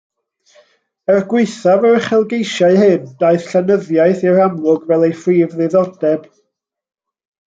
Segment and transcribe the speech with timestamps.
[1.15, 6.25] Er gwaethaf yr uchelgeisiau hyn, daeth llenyddiaeth i'r amlwg fel ei phrif ddiddordeb.